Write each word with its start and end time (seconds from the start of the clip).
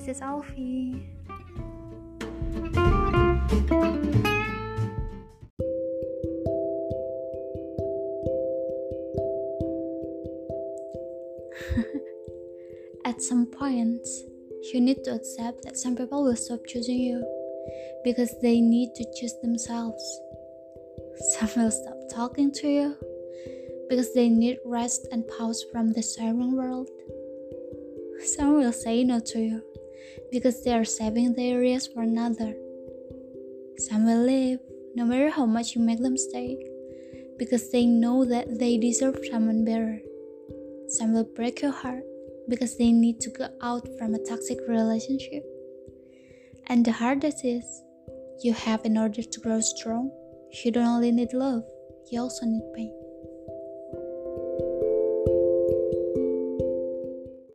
this 0.00 0.16
is 0.16 0.22
Alfie. 0.22 0.94
At 13.04 13.20
some 13.20 13.44
point, 13.46 14.06
you 14.72 14.80
need 14.80 15.04
to 15.04 15.14
accept 15.14 15.64
that 15.64 15.76
some 15.76 15.96
people 15.96 16.24
will 16.24 16.36
stop 16.36 16.60
choosing 16.66 16.98
you 16.98 17.22
because 18.02 18.34
they 18.40 18.62
need 18.62 18.94
to 18.94 19.04
choose 19.18 19.34
themselves. 19.42 20.20
Some 21.32 21.62
will 21.62 21.70
stop 21.70 21.98
talking 22.10 22.50
to 22.52 22.68
you 22.68 22.96
because 23.90 24.14
they 24.14 24.30
need 24.30 24.56
rest 24.64 25.06
and 25.12 25.28
pause 25.36 25.62
from 25.70 25.92
the 25.92 26.02
siren 26.02 26.56
world. 26.56 26.88
Some 28.24 28.54
will 28.54 28.72
say 28.72 29.04
no 29.04 29.20
to 29.20 29.38
you 29.38 29.62
because 30.30 30.62
they 30.62 30.72
are 30.72 30.84
saving 30.84 31.34
their 31.34 31.62
ears 31.62 31.86
for 31.86 32.02
another. 32.02 32.54
Some 33.78 34.06
will 34.06 34.24
leave 34.24 34.58
no 34.94 35.04
matter 35.04 35.30
how 35.30 35.46
much 35.46 35.74
you 35.74 35.80
make 35.80 36.00
them 36.00 36.16
stay 36.16 36.58
because 37.38 37.70
they 37.70 37.86
know 37.86 38.24
that 38.24 38.58
they 38.58 38.76
deserve 38.76 39.18
someone 39.30 39.64
better. 39.64 40.00
Some 40.88 41.14
will 41.14 41.28
break 41.36 41.62
your 41.62 41.72
heart 41.72 42.04
because 42.48 42.76
they 42.76 42.92
need 42.92 43.20
to 43.20 43.30
get 43.30 43.54
out 43.62 43.88
from 43.98 44.14
a 44.14 44.18
toxic 44.18 44.58
relationship. 44.68 45.44
And 46.66 46.84
the 46.84 46.92
hardest 46.92 47.44
is, 47.44 47.64
you 48.42 48.52
have 48.52 48.84
in 48.84 48.98
order 48.98 49.22
to 49.22 49.40
grow 49.40 49.60
strong, 49.60 50.10
you 50.64 50.70
don't 50.70 50.86
only 50.86 51.12
need 51.12 51.32
love, 51.32 51.62
you 52.10 52.20
also 52.20 52.44
need 52.44 52.62
pain. 52.74 52.99